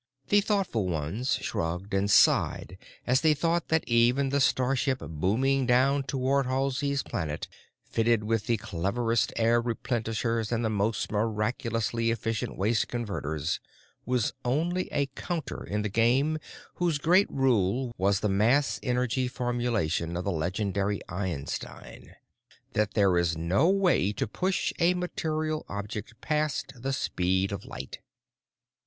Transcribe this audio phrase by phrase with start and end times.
[0.29, 6.01] The thoughtful ones shrugged and sighed as they thought that even the starship booming down
[6.05, 14.33] toward Halsey's Planet—fitted with the cleverest air replenishers and the most miraculously efficient waste converters—was
[14.43, 16.39] only a counter in the game
[16.77, 22.15] whose great rule was the mass energy formulation of the legendary Einstein:
[22.73, 27.99] that there is no way to push a material object past the speed of light.